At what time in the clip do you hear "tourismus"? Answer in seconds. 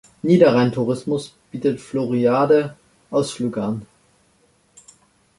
0.71-1.35